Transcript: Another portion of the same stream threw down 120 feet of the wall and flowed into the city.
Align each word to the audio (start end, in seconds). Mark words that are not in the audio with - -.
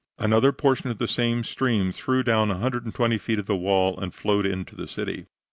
Another 0.17 0.51
portion 0.51 0.89
of 0.89 0.97
the 0.97 1.07
same 1.07 1.43
stream 1.43 1.91
threw 1.91 2.23
down 2.23 2.49
120 2.49 3.19
feet 3.19 3.37
of 3.37 3.45
the 3.45 3.55
wall 3.55 3.99
and 3.99 4.11
flowed 4.15 4.47
into 4.47 4.75
the 4.75 4.87
city. 4.87 5.27